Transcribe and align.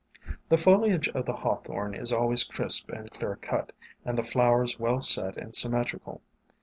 The 0.49 0.57
foliage 0.57 1.09
of 1.09 1.27
the 1.27 1.33
Hawthorn 1.35 1.93
is 1.93 2.11
always 2.11 2.43
crisp 2.43 2.89
and 2.89 3.11
clear 3.11 3.35
cut, 3.35 3.71
and 4.03 4.17
the 4.17 4.23
flowers 4.23 4.79
well 4.79 4.99
set 4.99 5.37
and 5.37 5.55
symmetrical. 5.55 6.23